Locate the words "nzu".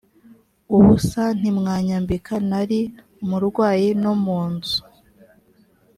4.51-4.79